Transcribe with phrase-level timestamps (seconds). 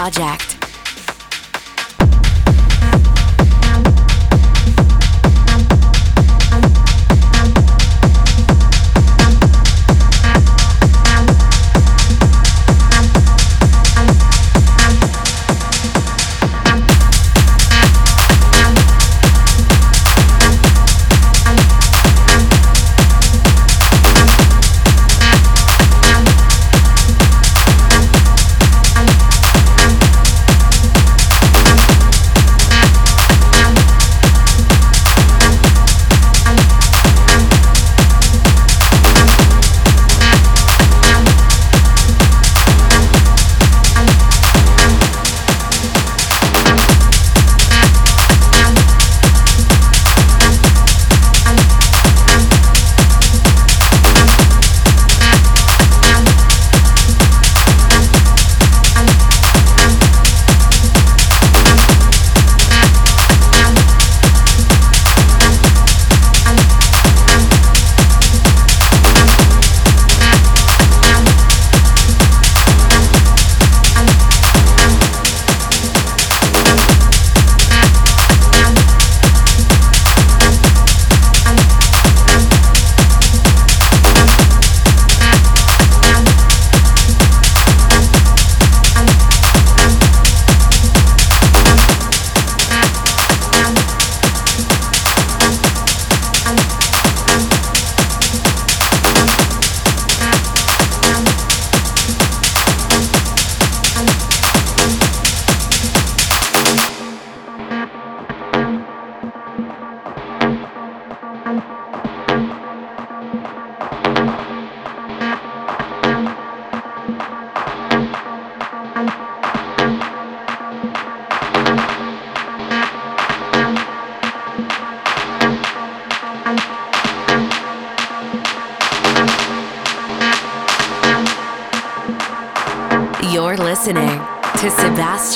[0.00, 0.49] Project.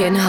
[0.05, 0.23] Sebastian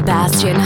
[0.00, 0.56] Sebastian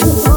[0.00, 0.31] Thank